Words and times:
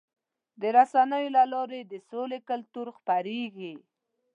د 0.61 0.63
رسنیو 0.77 1.33
له 1.37 1.43
لارې 1.53 1.79
د 1.91 1.93
سولې 2.09 2.39
کلتور 2.49 2.87
خپرېږي. 2.97 3.73